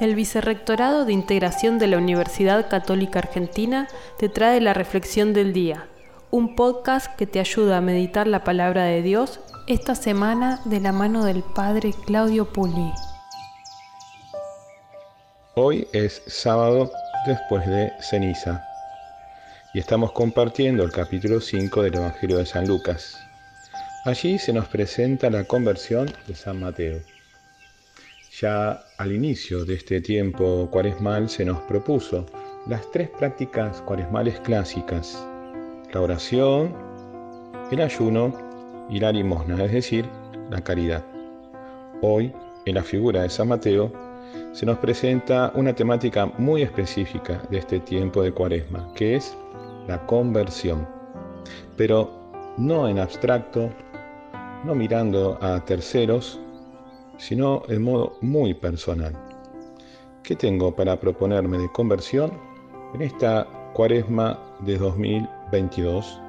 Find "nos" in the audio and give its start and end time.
24.54-24.66, 31.44-31.60, 44.64-44.78